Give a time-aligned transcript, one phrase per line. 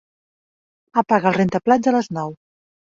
[1.03, 2.37] Apaga el rentaplats a les nou.